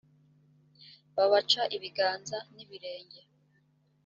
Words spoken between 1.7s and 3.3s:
ibiganza n ibirenge